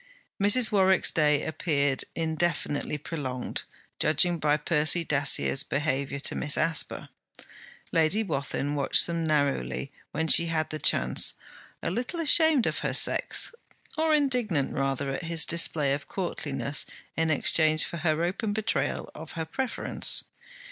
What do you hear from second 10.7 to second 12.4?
the chance, a little